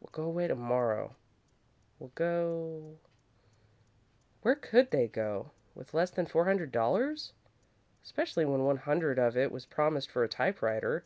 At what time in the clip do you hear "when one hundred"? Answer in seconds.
8.46-9.18